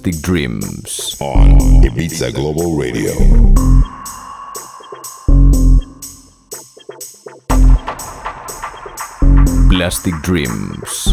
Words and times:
Plastic 0.00 0.22
Dreams 0.22 1.20
on 1.20 1.58
Ibiza 1.82 2.32
Global 2.32 2.74
Radio. 2.74 3.12
Plastic 9.68 10.14
Dreams. 10.22 11.04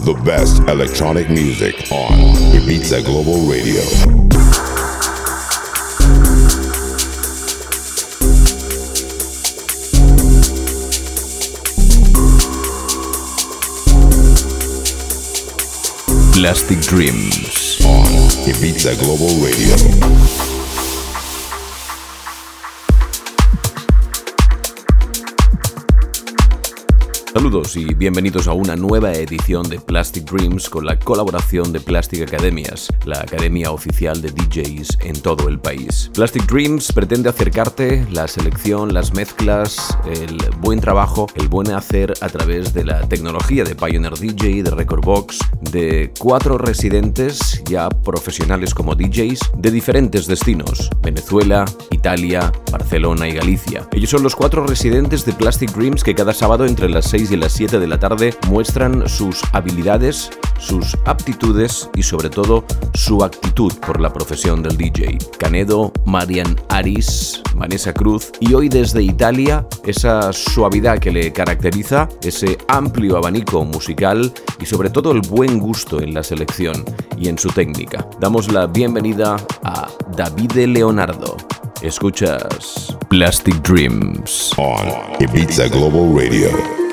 The 0.00 0.20
best 0.24 0.58
electronic 0.62 1.30
music 1.30 1.76
on 1.92 2.34
Ibiza 2.56 3.04
Global 3.04 3.48
Radio. 3.48 4.33
Plastic 16.34 16.80
Dreams 16.80 17.78
on 17.86 18.04
Ibiza 18.44 18.98
Global 18.98 19.30
Radio. 19.40 20.43
Y 27.54 27.94
bienvenidos 27.94 28.48
a 28.48 28.52
una 28.52 28.74
nueva 28.74 29.12
edición 29.12 29.68
de 29.68 29.78
Plastic 29.78 30.24
Dreams 30.28 30.68
con 30.68 30.84
la 30.84 30.98
colaboración 30.98 31.72
de 31.72 31.78
Plastic 31.78 32.22
Academias, 32.22 32.88
la 33.04 33.20
academia 33.20 33.70
oficial 33.70 34.20
de 34.20 34.32
DJs 34.32 34.98
en 35.02 35.22
todo 35.22 35.48
el 35.48 35.60
país. 35.60 36.10
Plastic 36.14 36.46
Dreams 36.46 36.90
pretende 36.90 37.28
acercarte 37.28 38.04
la 38.10 38.26
selección, 38.26 38.92
las 38.92 39.14
mezclas, 39.14 39.96
el 40.04 40.36
buen 40.62 40.80
trabajo, 40.80 41.28
el 41.36 41.46
buen 41.46 41.70
hacer 41.70 42.12
a 42.22 42.28
través 42.28 42.74
de 42.74 42.86
la 42.86 43.08
tecnología 43.08 43.62
de 43.62 43.76
Pioneer 43.76 44.18
DJ, 44.18 44.64
de 44.64 44.70
Record 44.70 45.04
Box, 45.04 45.38
de 45.60 46.12
cuatro 46.18 46.58
residentes 46.58 47.62
ya 47.66 47.88
profesionales 47.88 48.74
como 48.74 48.96
DJs 48.96 49.52
de 49.56 49.70
diferentes 49.70 50.26
destinos, 50.26 50.90
Venezuela, 51.02 51.66
Italia, 51.92 52.50
Barcelona 52.72 53.28
y 53.28 53.34
Galicia. 53.34 53.86
Ellos 53.92 54.10
son 54.10 54.24
los 54.24 54.34
cuatro 54.34 54.66
residentes 54.66 55.24
de 55.24 55.34
Plastic 55.34 55.70
Dreams 55.70 56.02
que 56.02 56.16
cada 56.16 56.34
sábado 56.34 56.66
entre 56.66 56.88
las 56.88 57.04
6 57.10 57.30
y 57.30 57.36
las 57.36 57.43
7 57.48 57.78
de 57.78 57.86
la 57.86 57.98
tarde 57.98 58.34
muestran 58.48 59.08
sus 59.08 59.42
habilidades, 59.52 60.30
sus 60.58 60.96
aptitudes 61.04 61.90
y 61.94 62.02
sobre 62.02 62.30
todo 62.30 62.64
su 62.94 63.22
actitud 63.22 63.72
por 63.86 64.00
la 64.00 64.12
profesión 64.12 64.62
del 64.62 64.76
DJ. 64.76 65.18
Canedo, 65.38 65.92
Marian 66.04 66.56
Aris, 66.68 67.42
Vanessa 67.54 67.92
Cruz 67.92 68.32
y 68.40 68.54
hoy 68.54 68.68
desde 68.68 69.02
Italia 69.02 69.66
esa 69.84 70.32
suavidad 70.32 70.98
que 70.98 71.10
le 71.10 71.32
caracteriza, 71.32 72.08
ese 72.22 72.58
amplio 72.68 73.16
abanico 73.16 73.64
musical 73.64 74.32
y 74.60 74.66
sobre 74.66 74.90
todo 74.90 75.12
el 75.12 75.20
buen 75.20 75.58
gusto 75.58 76.00
en 76.00 76.14
la 76.14 76.22
selección 76.22 76.84
y 77.18 77.28
en 77.28 77.38
su 77.38 77.48
técnica. 77.48 78.08
Damos 78.20 78.50
la 78.52 78.66
bienvenida 78.66 79.36
a 79.62 79.88
Davide 80.16 80.66
Leonardo. 80.66 81.36
Escuchas 81.82 82.96
Plastic 83.10 83.56
Dreams 83.62 84.52
on 84.56 84.86
Ibiza 85.20 85.68
Global 85.68 86.16
Radio. 86.16 86.83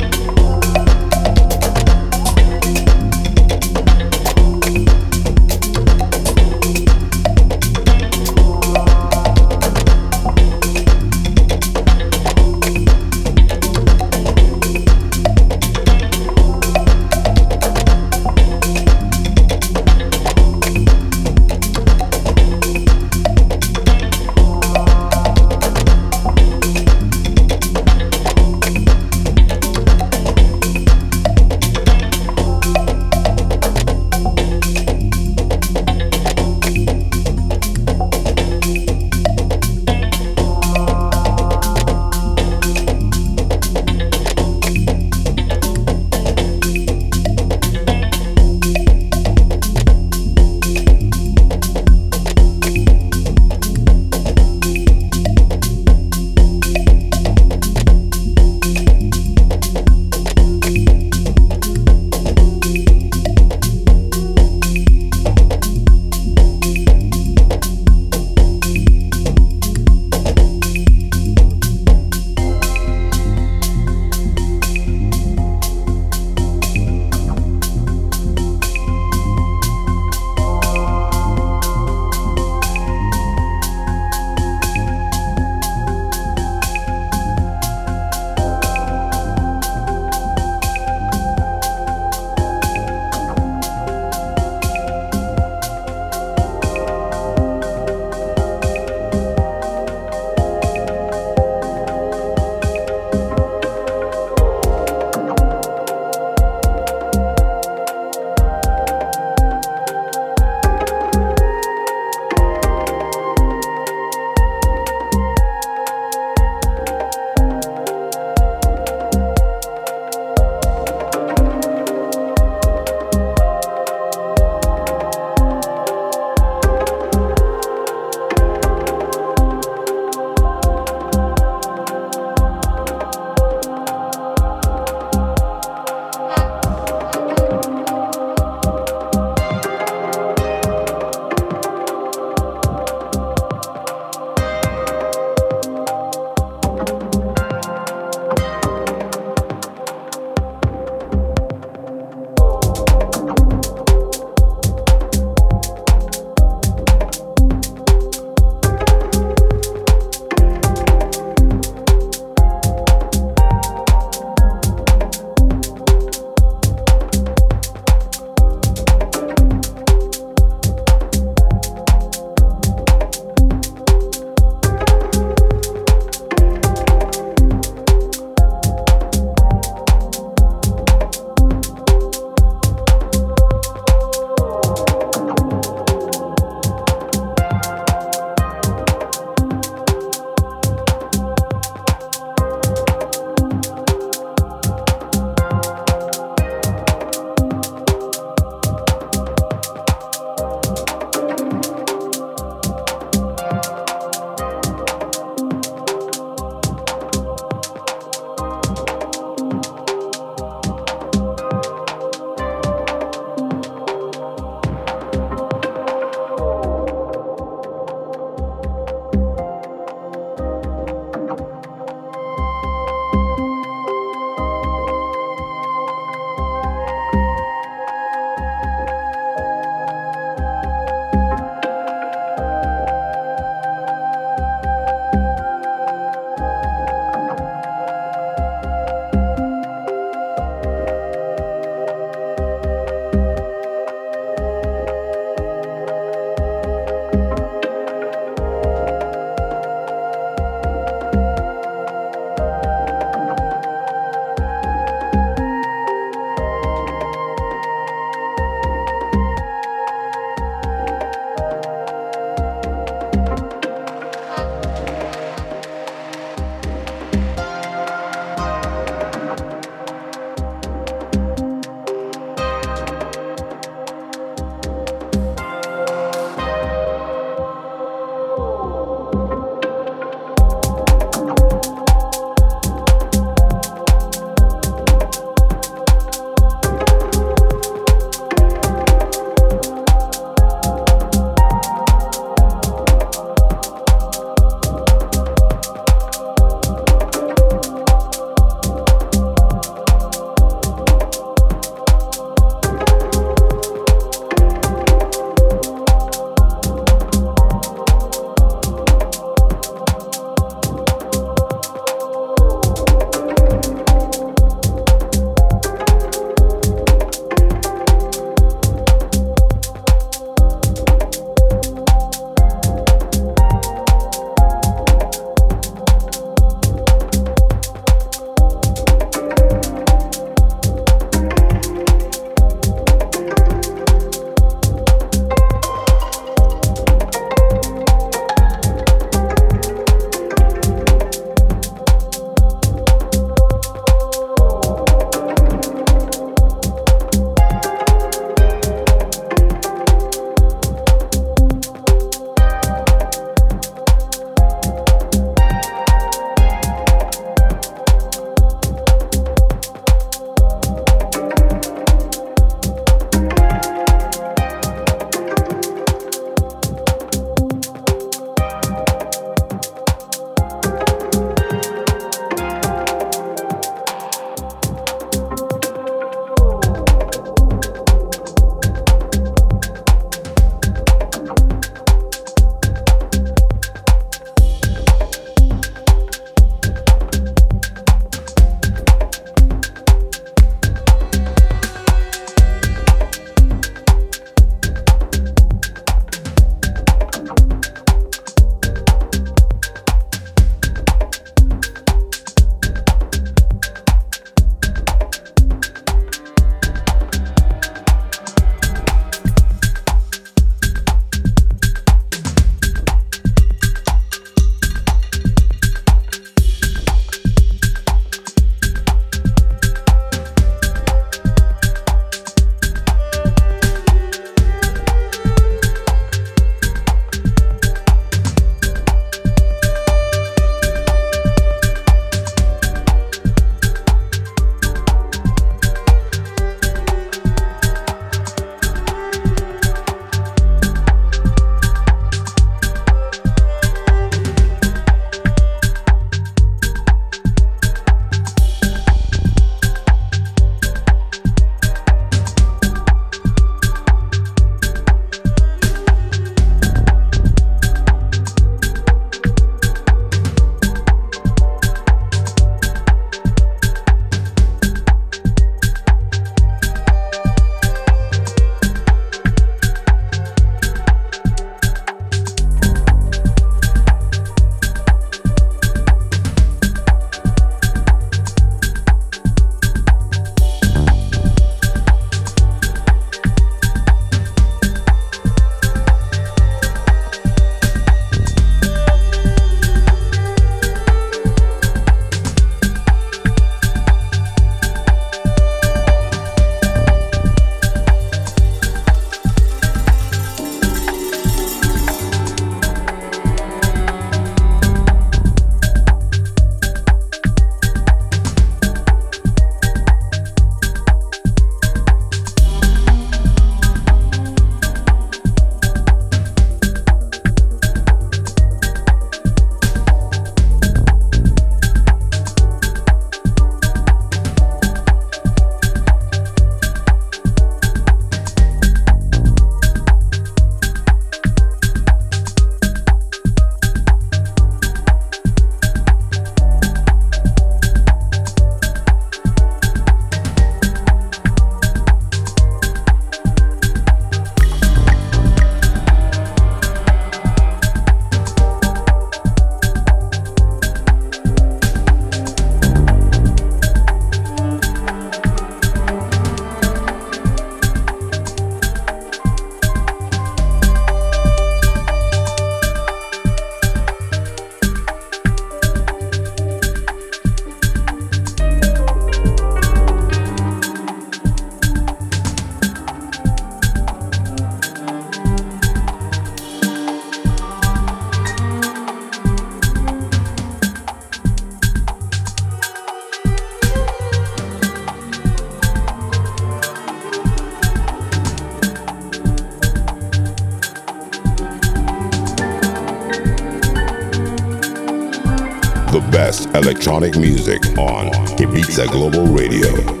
Electronic 596.81 597.15
music 597.15 597.61
on 597.77 598.07
Ibiza 598.39 598.89
Global 598.89 599.27
Radio. 599.27 600.00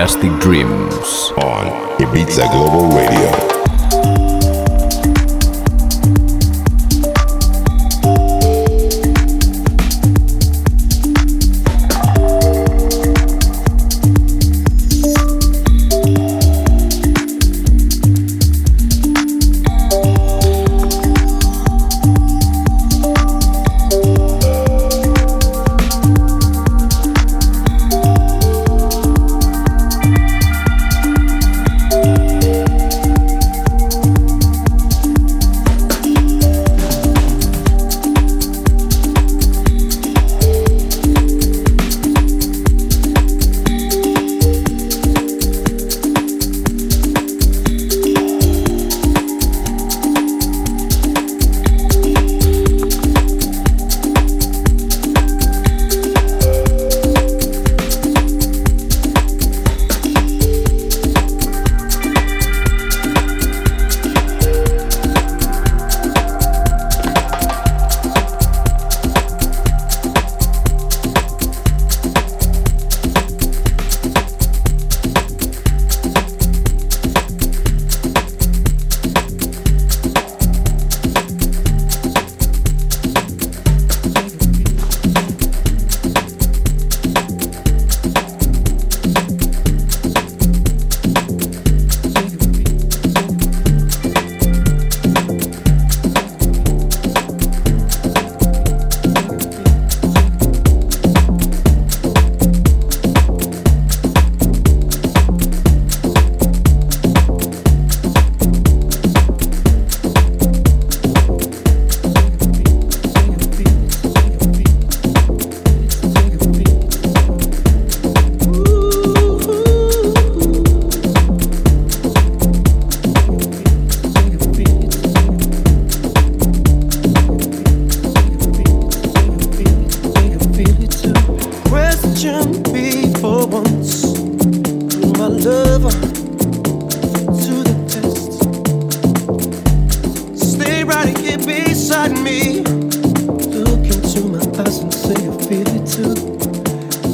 Elastic 0.00 0.32
Dream. 0.40 0.79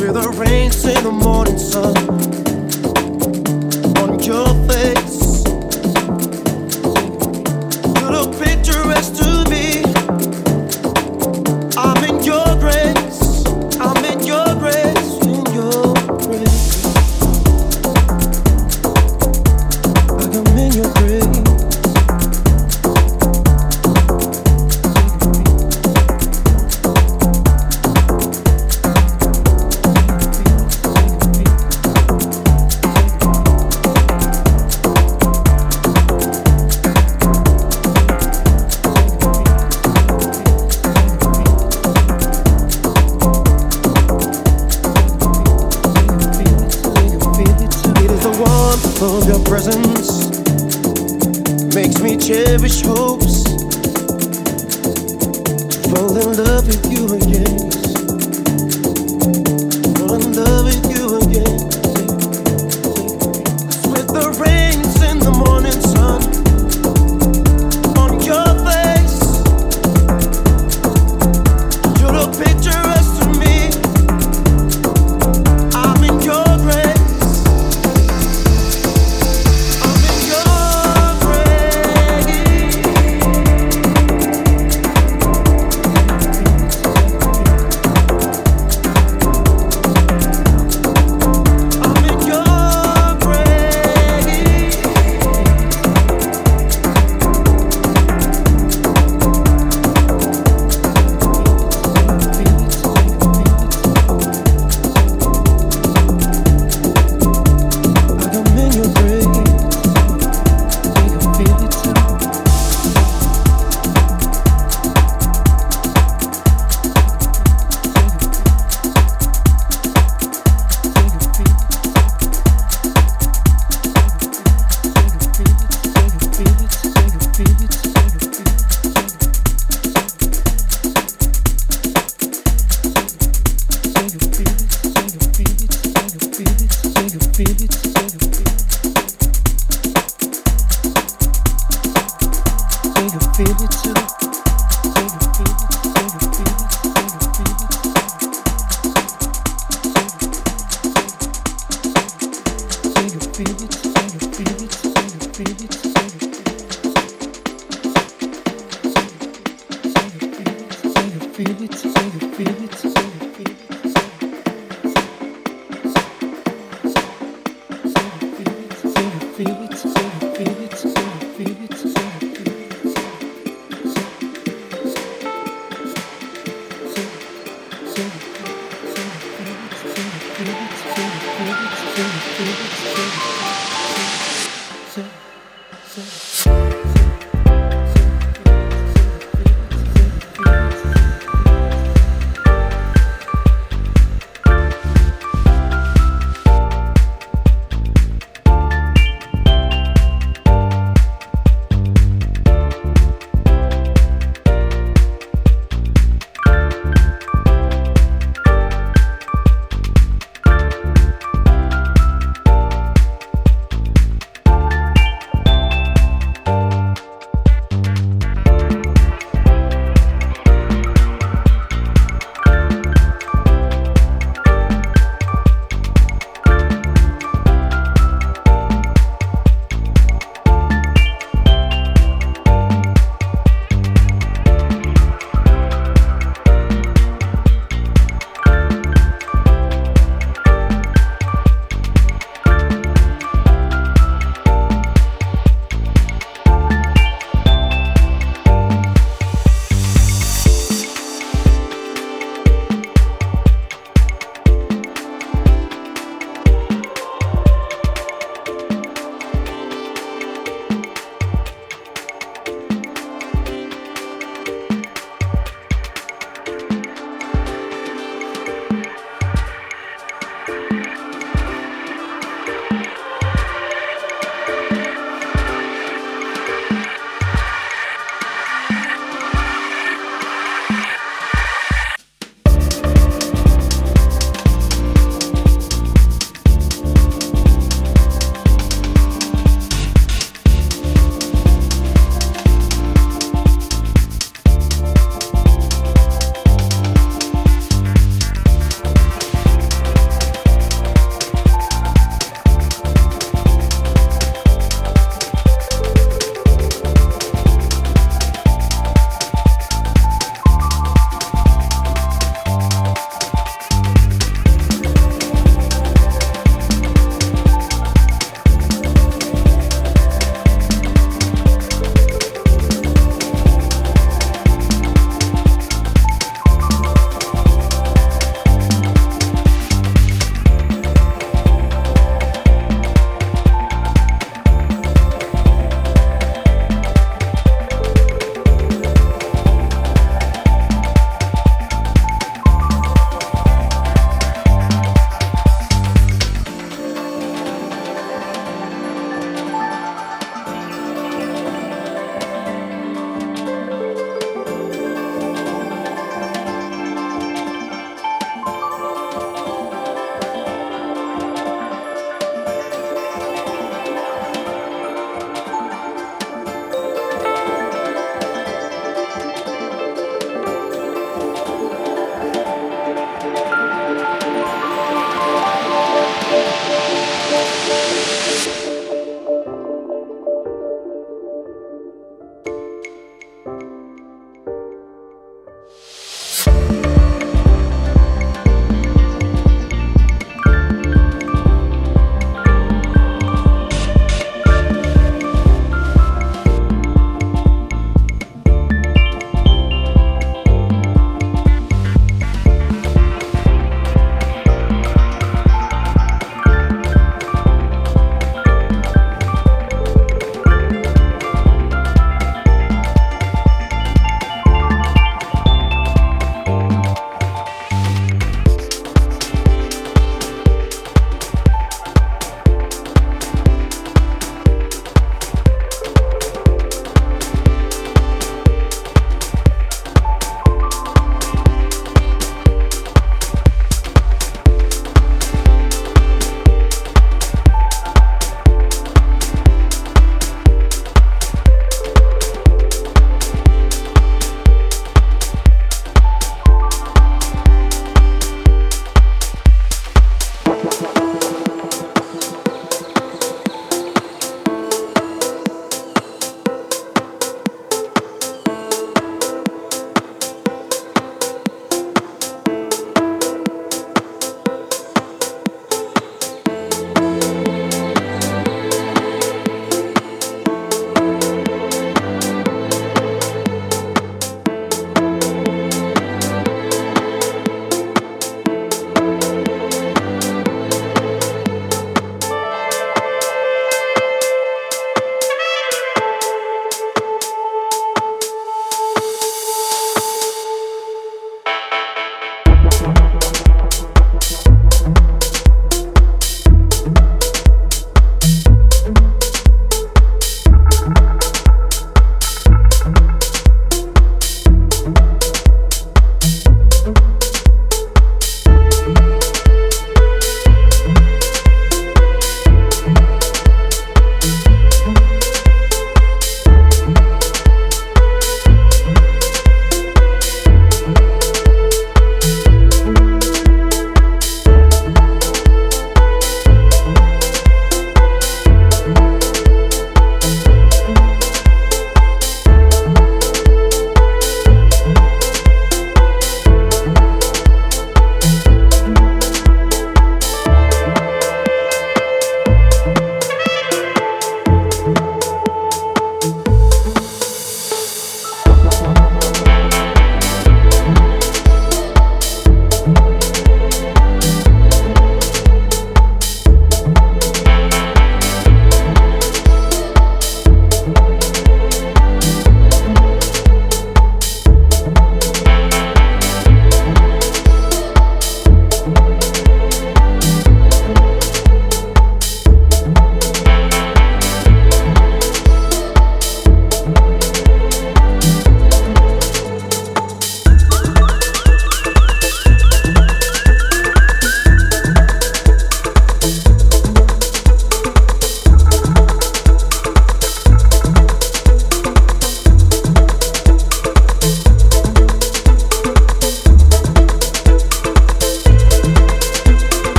With 0.00 0.14
the 0.14 0.30
rains 0.36 0.84
in 0.84 1.04
the 1.04 1.12
morning 1.12 1.58
sun. 1.58 2.29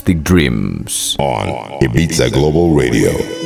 Plastic 0.00 0.24
Dreams. 0.24 1.14
On 1.18 1.78
Ibiza 1.82 2.32
Global 2.32 2.74
Radio. 2.74 3.39